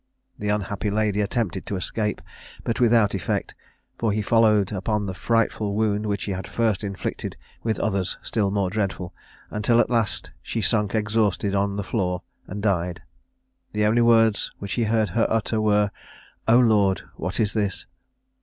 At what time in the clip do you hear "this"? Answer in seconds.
17.53-17.85